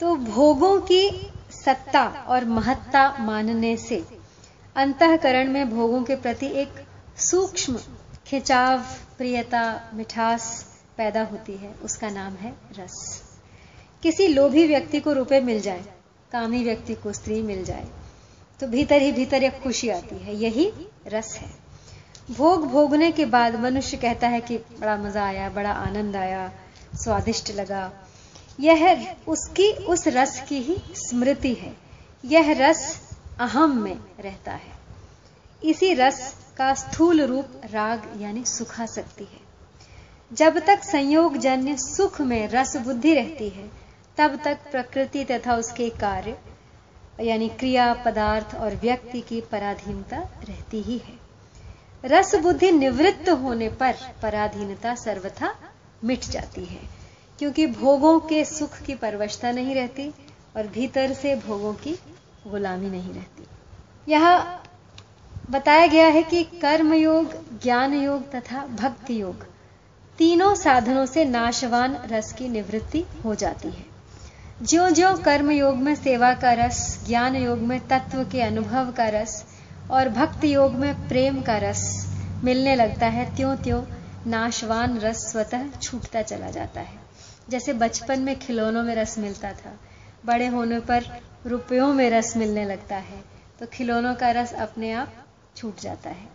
तो 0.00 0.16
भोगों 0.16 0.80
की 0.80 1.32
सत्ता 1.64 2.04
और 2.28 2.44
महत्ता 2.44 3.16
मानने 3.20 3.76
से 3.76 4.04
अंतकरण 4.76 5.50
में 5.50 5.70
भोगों 5.70 6.02
के 6.02 6.16
प्रति 6.16 6.46
एक 6.46 6.86
सूक्ष्म 7.18 7.78
खिंचाव, 8.26 8.78
प्रियता, 9.18 9.90
मिठास 9.94 10.69
पैदा 11.00 11.22
होती 11.24 11.56
है, 11.56 11.72
उसका 11.84 12.10
नाम 12.10 12.34
है 12.34 12.54
रस। 12.78 13.22
किसी 14.02 14.26
लोभी 14.28 14.66
व्यक्ति 14.66 15.00
को 15.00 15.12
रुपए 15.12 15.40
मिल 15.42 15.60
जाए, 15.60 15.84
कामी 16.32 16.62
व्यक्ति 16.64 16.94
को 16.94 17.12
स्त्री 17.12 17.40
मिल 17.42 17.64
जाए 17.64 17.86
तो 18.60 18.66
भीतर 18.66 19.02
ही 19.02 19.12
भीतर 19.12 19.42
एक 19.42 19.60
खुशी 19.62 19.88
आती 19.88 20.16
है, 20.16 20.34
यही 20.36 20.72
रस 21.06 21.34
है। 21.36 21.48
भोग 22.30 22.66
भोगने 22.66 23.10
के 23.12 23.24
बाद 23.26 23.54
मनुष्य 23.60 23.96
कहता 23.96 24.28
है 24.28 24.40
कि 24.40 24.56
बड़ा 24.56 24.96
मज़ा 24.96 25.24
आया, 25.24 25.48
बड़ा 25.50 25.70
आनंद 25.70 26.16
आया, 26.16 26.50
स्वादिष्ट 26.94 27.50
लगा। 27.50 27.90
यह 28.60 29.14
उसकी, 29.28 29.70
उस 29.72 30.06
रस 30.08 30.40
की 30.48 30.58
ही 30.58 30.76
स्मृति 30.98 31.54
है। 31.54 31.74
यह 32.24 32.52
रस 32.58 32.82
अहम 33.40 33.78
में 33.78 33.96
रहता 34.20 34.52
है। 34.54 34.78
इसी 35.62 35.92
रस 35.94 36.34
का 36.56 36.72
स्थूल 36.74 37.22
रूप 37.22 37.60
राग 37.70 38.02
यानी 38.18 38.44
सुखा 38.44 38.86
सकती 38.86 39.24
है। 39.24 39.49
जब 40.32 40.58
तक 40.58 40.82
संयोग 40.82 41.36
जन्य 41.36 41.76
सुख 41.76 42.20
में 42.20 42.48
रस 42.48 42.76
बुद्धि 42.76 43.14
रहती 43.14 43.48
है, 43.48 43.70
तब 44.18 44.38
तक 44.44 44.70
प्रकृति 44.70 45.24
तथा 45.24 45.56
उसके 45.56 45.88
कार्य, 45.90 46.36
यानी 47.20 47.48
क्रिया, 47.48 47.92
पदार्थ 47.94 48.54
और 48.54 48.74
व्यक्ति 48.74 49.20
की 49.20 49.40
पराधीनता 49.40 50.18
रहती 50.48 50.82
ही 50.82 50.98
है। 50.98 51.18
रस 52.04 52.34
बुद्धि 52.34 52.70
निवृत्त 52.72 53.28
होने 53.28 53.68
पर 53.70 53.96
पराधीनता 54.22 54.94
सर्वथा 54.94 55.54
मिट 56.04 56.24
जाती 56.24 56.64
है, 56.64 56.80
क्योंकि 57.38 57.66
भोगों 57.66 58.18
के 58.20 58.44
सुख 58.44 58.78
की 58.78 58.94
परवशता 58.94 59.50
नहीं 59.52 59.74
रहती 59.74 60.08
और 60.56 60.66
भीतर 60.66 61.12
से 61.12 61.34
भोगों 61.36 61.74
की 61.74 61.98
गुलामी 62.46 62.90
नहीं 62.90 63.12
रहती। 63.12 63.46
यह 64.08 64.58
बताया 65.50 65.86
गया 65.86 66.06
है 66.06 66.22
कि 66.22 66.42
कर्म 66.44 66.94
योग 66.94 67.34
ज्ञान 67.62 67.94
योग 67.94 68.30
तथा 68.30 68.66
भक्ति 68.66 69.20
योग 69.22 69.46
तीनों 70.20 70.54
साधनों 70.54 71.04
से 71.06 71.24
नाशवान 71.24 71.96
रस 72.06 72.32
की 72.32 72.48
निवृत्ति 72.48 73.04
हो 73.24 73.34
जाती 73.34 73.68
है। 73.68 73.84
ज्यो 74.62 74.88
ज्यो 74.90 75.12
कर्म 75.16 75.50
योग 75.50 75.76
में 75.76 75.94
सेवा 75.94 76.32
का 76.34 76.52
रस 76.52 76.80
ज्ञान 77.06 77.36
योग 77.36 77.58
में 77.58 77.78
तत्व 77.88 78.22
के 78.24 78.42
अनुभव 78.42 78.90
का 78.92 79.06
रस 79.08 79.44
और 79.90 80.08
भक्ति 80.08 80.52
योग 80.54 80.74
में 80.74 81.08
प्रेम 81.08 81.40
का 81.42 81.56
रस 81.58 81.84
मिलने 82.44 82.74
लगता 82.76 83.06
है 83.06 83.24
त्यों 83.36 83.56
त्यों 83.56 83.82
नाशवान 84.26 84.98
रस 84.98 85.24
स्वतः 85.32 85.70
छूटता 85.72 86.22
चला 86.22 86.50
जाता 86.50 86.80
है। 86.80 86.98
जैसे 87.48 87.72
बचपन 87.72 88.20
में 88.20 88.38
खिलौनों 88.38 88.82
में 88.82 88.94
रस 88.94 89.18
मिलता 89.18 89.52
था, 89.52 89.72
बड़े 90.26 90.46
होने 90.48 90.80
पर 90.82 91.04
रुपयों 91.46 91.92
में 91.94 92.08
रस 92.10 92.36
मिलने 92.36 92.64
लगता 92.66 92.96
है 92.96 93.24
तो 93.60 93.66
खिलौनों 93.72 94.14
का 94.14 94.30
रस 94.32 94.54
अपने 94.58 94.92
आप 94.92 95.12
छूट 95.56 95.80
जाता 95.80 96.10
है। 96.10 96.28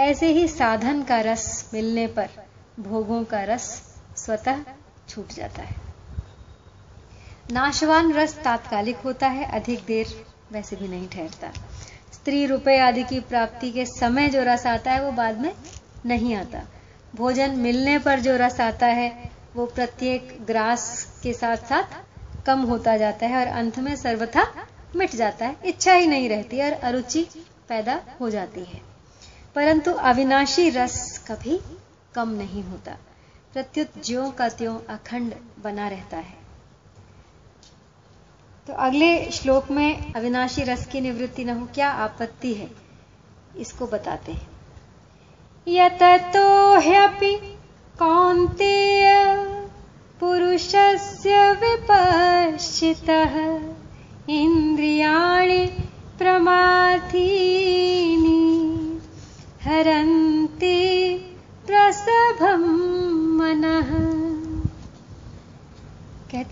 ऐसे 0.00 0.32
ही 0.32 0.48
साधन 0.48 1.02
का 1.02 1.20
रस 1.22 1.70
मिलने 1.74 2.06
पर 2.06 2.28
भोगों 2.80 3.24
का 3.24 3.44
रस 3.44 3.96
स्वतः 4.16 4.58
छूट 5.08 5.32
जाता 5.32 5.62
है। 5.62 5.76
नाशवान 7.52 8.12
रस 8.12 8.34
तात्कालिक 8.34 8.96
होता 8.96 9.28
है, 9.28 9.44
अधिक 9.44 9.84
देर 9.86 10.26
वैसे 10.52 10.76
भी 10.76 10.88
नहीं 10.88 11.08
ठहरता। 11.08 11.52
स्त्री 12.12 12.46
रुपए 12.46 12.78
आदि 12.78 13.04
की 13.04 13.20
प्राप्ति 13.20 13.70
के 13.70 13.86
समय 13.86 14.28
जो 14.28 14.42
रस 14.42 14.66
आता 14.66 14.92
है, 14.92 15.04
वो 15.04 15.12
बाद 15.12 15.40
में 15.40 15.54
नहीं 16.06 16.34
आता। 16.34 16.62
भोजन 17.14 17.50
मिलने 17.50 17.98
पर 17.98 18.20
जो 18.20 18.36
रस 18.36 18.60
आता 18.60 18.86
है, 18.86 19.30
वो 19.56 19.66
प्रत्येक 19.66 20.38
ग्रास 20.46 21.08
के 21.22 21.32
साथ 21.32 21.56
साथ 21.56 21.84
कम 22.46 22.60
होता 22.60 22.96
जाता 22.96 23.26
है 23.26 23.36
और 23.36 23.46
अंत 23.46 23.78
में 23.78 23.96
सर्वथा 23.96 24.66
मिट 24.96 25.16
जाता 25.16 25.46
है। 25.46 25.56
इच्छा 25.64 25.92
ही 25.92 26.06
नहीं 26.06 26.28
रहती 26.28 26.62
और 26.62 26.72
अरुचि 26.72 27.28
पैदा 27.68 28.00
हो 28.20 28.30
जाती 28.30 28.64
है। 28.64 28.80
परंतु 29.54 29.92
अविनाशी 29.92 30.70
रस 30.70 31.24
कभी 31.30 31.60
कम 32.14 32.28
नहीं 32.28 32.64
होता। 32.64 32.96
प्रत्युत 33.52 34.04
ज्यो 34.04 34.30
का 34.30 34.48
त्यों 34.48 34.78
अखंड 34.88 35.34
बना 35.62 35.88
रहता 35.88 36.16
है। 36.16 36.34
तो 38.66 38.72
अगले 38.72 39.30
श्लोक 39.30 39.70
में 39.70 40.14
अविनाशी 40.14 40.62
रस 40.62 40.86
की 40.86 41.00
निवृत्ति 41.00 41.44
न 41.44 41.50
हो, 41.50 41.66
क्या 41.66 41.90
आपत्ति 41.90 42.54
है? 42.54 42.70
इसको 43.56 43.86
बताते 43.86 44.32
हैं। 44.32 44.48
यतो 45.68 46.80
ह्यपि 46.80 47.58
कौन्तेय 47.98 49.24
पुरुषस्य 50.20 51.52
विपश्चितः 51.52 53.60
इन्द्रियाणि 54.28 55.70
प्रमाथीनि 56.18 59.00
हरन्ति 59.62 60.13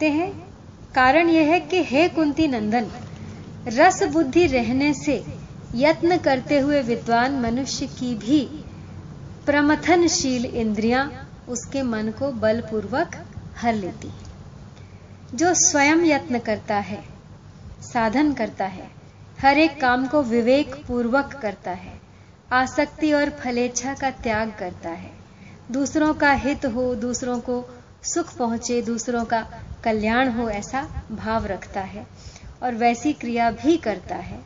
कहते 0.03 0.15
हैं, 0.15 0.31
कारण 0.95 1.29
यह 1.29 1.51
है 1.51 1.59
कि 1.61 1.83
हे 1.85 2.09
कुंती 2.09 2.47
नंदन, 2.49 2.87
रस 3.69 4.03
बुद्धि 4.03 4.47
रहने 4.47 4.93
से 4.95 5.15
यत्न 5.75 6.17
करते 6.19 6.59
हुए 6.59 6.81
विद्वान 6.83 7.39
मनुष्य 7.41 7.87
की 7.87 8.15
भी 8.15 8.41
प्रमथनशील 9.47 10.45
इंद्रियाँ 10.45 11.05
उसके 11.49 11.83
मन 11.83 12.11
को 12.19 12.33
बलपूर्वक 12.33 13.17
हर 13.57 13.75
लेती। 13.75 14.11
जो 15.35 15.55
स्वयं 15.55 16.05
यत्न 16.05 16.39
करता 16.39 16.79
है, 16.81 17.03
साधन 17.83 18.33
करता 18.33 18.67
है, 18.67 18.91
हर 19.41 19.59
एक 19.59 19.81
काम 19.81 20.07
को 20.07 20.23
विवेक 20.23 20.75
पूर्वक 20.89 21.39
करता 21.43 21.71
है, 21.71 22.01
आसक्ति 22.53 23.13
और 23.13 23.31
फलेच्छा 23.41 23.95
का 23.95 24.11
त्याग 24.11 24.55
करता 24.59 24.91
है, 24.91 25.13
दूसरों 25.71 26.15
का 26.15 26.33
हित 26.33 26.67
हो, 26.67 26.95
दूसरों 26.95 27.41
को 27.41 27.65
सुख 28.05 28.37
पहुँचे, 28.37 28.83
दूसरों 28.83 29.25
का 29.25 29.47
कल्याण 29.85 30.29
हो 30.29 30.49
ऐसा 30.51 30.83
भाव 31.13 31.47
रखता 31.47 31.81
है 31.81 32.07
और 32.63 32.75
वैसी 32.75 33.13
क्रिया 33.13 33.51
भी 33.53 33.77
करता 33.79 34.17
है, 34.17 34.39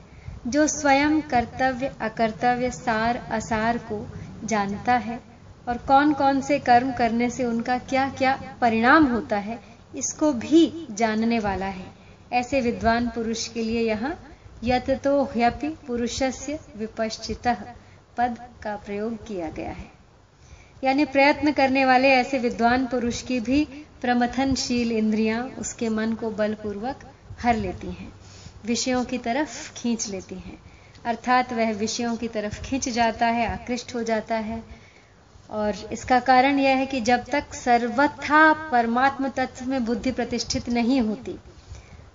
जो 0.46 0.66
स्वयं 0.66 1.20
कर्तव्य, 1.22 1.90
अकर्तव्य, 2.01 2.70
सार, 2.70 3.16
असार 3.33 3.79
को 3.90 4.07
जानता 4.44 4.96
है 4.99 5.18
और 5.68 5.79
कौन 5.79 6.12
कौन 6.12 6.40
से 6.40 6.59
कर्म 6.61 6.92
करने 6.92 7.31
से 7.31 7.44
उनका 7.44 7.79
क्या 7.81 8.09
क्या 8.09 8.38
परिणाम 8.61 9.07
होता 9.07 9.37
है, 9.38 9.59
इसको 9.96 10.33
भी 10.35 10.87
जानने 10.92 11.38
वाला 11.38 11.66
है। 11.66 11.87
ऐसे 12.33 12.61
विद्वान 12.61 13.09
पुरुष 13.09 13.46
के 13.49 13.62
लिए 13.62 13.81
यहाँ, 13.81 14.16
यत 14.64 14.90
तो 15.05 15.22
ह्यपि 15.35 15.68
पुरुषस्य 15.87 16.59
विपश्चित 16.77 17.49
पद 18.18 18.37
का 18.62 18.77
प्रयोग 18.77 19.27
किया 19.27 19.49
गया 19.49 19.70
है। 19.70 19.90
यानी 20.85 21.05
प्रयत्न 21.07 21.53
करने 21.53 21.85
वाले 21.85 22.09
ऐसे 22.11 22.38
विद्वान 22.38 22.87
पुरुष 22.87 23.20
की 23.22 23.38
भी 23.40 23.66
प्रमथनशील 24.01 24.93
इंद्रियाँ 24.93 25.43
उसके 25.59 25.89
मन 25.89 26.13
को 26.13 26.31
बलपूर्वक 26.31 26.97
हर 27.43 27.57
लेती 27.57 27.87
हैं, 27.87 28.13
विषयों 28.67 29.05
की 29.05 29.19
तरफ़ 29.19 29.73
खींच 29.75 30.09
लेती 30.09 30.35
हैं। 30.35 30.59
अर्थात 31.05 31.53
वह 31.53 31.73
विषयों 31.73 32.17
की 32.17 32.29
तरफ़ 32.29 32.63
खींच 32.63 32.89
जाता 32.89 33.27
है, 33.27 33.47
आकृष्ट 33.47 33.95
हो 33.95 34.03
जाता 34.03 34.35
है। 34.35 34.63
और 35.51 35.89
इसका 35.93 36.21
कारण 36.21 36.59
यह 36.59 36.77
है 36.77 36.87
कि 36.87 37.01
जब 37.01 37.25
तक 37.25 37.55
सर्वथा 37.55 38.53
परमात्म 38.53 39.29
तत्व 39.29 39.67
में 39.67 39.85
बुद्धि 39.85 40.13
प्रतिष्ठित 40.13 40.69
नहीं 40.69 41.01
होती, 41.01 41.39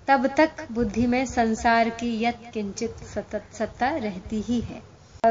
तब 0.07 0.27
तक 0.27 0.49
बुद्धि 0.71 1.07
में 1.07 1.25
संसार 1.25 1.89
की 1.89 2.23
यत 2.23 2.51
किंचित 2.53 2.95
सतत 3.15 3.43
सत्ता 3.53 3.89
रहती 3.89 4.41
ही 4.41 4.59
है। 4.61 4.81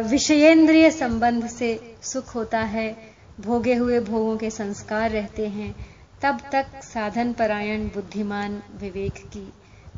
विषयेंद्रिय 0.03 0.91
संबंध 0.91 1.47
से 1.47 1.97
सुख 2.03 2.35
होता 2.35 2.61
है, 2.61 2.97
भोगे 3.41 3.75
हुए 3.75 4.01
भोगों 4.01 4.37
के 4.37 4.51
संस्कार 4.51 5.11
रहते 5.11 5.49
हैं 5.49 5.75
तब 6.23 6.39
तक 6.53 6.67
साधन 6.83 7.33
परायण 7.33 7.85
बुद्धिमान, 7.85 8.63
विवेक 8.77 9.13
की, 9.13 9.53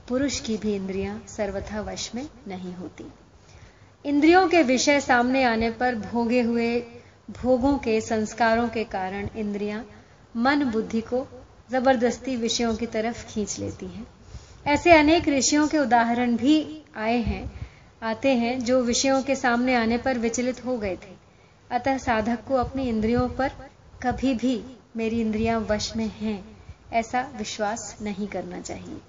पुरुष 0.08 0.40
की 0.40 0.56
भी 0.56 0.74
इंद्रियाँ 0.74 1.24
सर्वथा 1.28 1.80
वश 1.80 2.14
में 2.14 2.28
नहीं 2.48 2.74
होती। 2.74 3.04
इंद्रियों 4.04 4.48
के 4.48 4.62
विषय 4.62 5.00
सामने 5.00 5.44
आने 5.44 5.70
पर 5.70 5.94
भोगे 5.94 6.40
हुए 6.40 6.80
भोगों 7.30 7.78
के, 7.78 8.00
संस्कारों 8.00 8.68
के 8.68 8.84
कारण 8.84 9.28
इंद्रियाँ 9.36 9.86
मन, 10.36 10.64
बुद्धि 10.64 11.00
को 11.00 11.26
ज़बरदस्ती 11.70 12.36
विषयों 12.36 12.76
की 12.76 12.86
तरफ़ 12.86 13.34
खींच 13.34 13.58
लेती 13.58 13.86
हैं। 13.86 14.06
ऐसे 14.66 14.92
अनेक 14.92 15.28
ऋषियों 15.28 15.68
के 15.68 15.78
उदाहरण 15.78 16.36
भी 16.36 16.82
आए 16.96 17.18
हैं, 17.18 17.60
आते 18.02 18.34
हैं, 18.34 18.60
जो 18.60 18.82
विषयों 18.82 19.22
के 19.22 19.34
सामने 19.34 19.74
आने 19.74 19.98
पर 19.98 20.18
विचलित 20.18 20.64
हो 20.64 20.78
गए 20.78 20.96
थे। 20.96 21.16
अतः 21.70 21.98
साधक 21.98 22.38
को 22.48 22.54
अपनी 22.54 22.88
इंद्रियों 22.88 23.28
पर 23.28 23.48
कभी 24.02 24.34
भी 24.34 24.64
मेरी 24.96 25.20
इंद्रियाँ 25.20 25.60
वश 25.60 25.96
में 25.96 26.08
हैं, 26.08 26.56
ऐसा 26.92 27.32
विश्वास 27.36 27.98
नहीं 28.02 28.26
करना 28.26 28.60
चाहिए। 28.60 29.00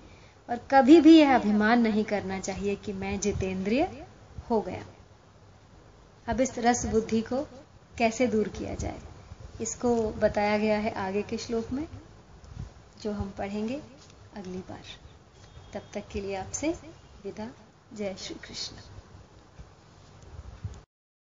और 0.50 0.68
कभी 0.72 1.02
भी 1.02 1.20
यह 1.20 1.36
अभिमान 1.36 1.82
नहीं 1.82 2.04
करना 2.04 2.40
चाहिए 2.40 2.76
कि 2.76 2.94
मैं 2.94 3.20
जितेंद्रिय 3.20 4.08
हो 4.50 4.62
गया। 4.62 4.86
अब 6.28 6.42
इस 6.42 6.60
रस 6.60 6.86
बुद्धि 6.86 7.22
को 7.22 7.48
कैसे 7.98 8.28
दूर 8.28 8.48
किया 8.48 8.76
जाए? 8.76 9.00
इसको 9.62 10.10
बताया 10.10 10.58
गया 10.58 10.78
है 10.78 10.92
आगे 10.92 11.22
के 11.22 11.38
श्लोक 11.38 11.72
में, 11.72 11.88
जो 13.02 13.12
हम 13.12 13.34
पढ़ेंगे 13.38 13.82
अगली 14.36 14.58
बार। 14.58 14.82
तब 15.74 15.82
तक 15.94 16.04
के 16.12 16.22
लिए 16.22 16.36
आपसे 16.36 16.70
विदा। 17.24 17.50
जय 17.94 18.16
श्री 18.20 18.36
कृष्ण। 18.36 19.03